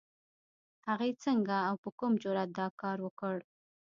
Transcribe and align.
هغې 0.87 1.09
څنګه 1.23 1.57
او 1.67 1.75
په 1.83 1.89
کوم 1.99 2.13
جرئت 2.23 2.49
دا 2.59 2.67
کار 2.81 2.97
وکړ؟ 3.05 3.35